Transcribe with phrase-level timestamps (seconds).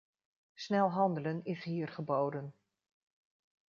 [0.55, 2.53] Snel handelen is hier geboden.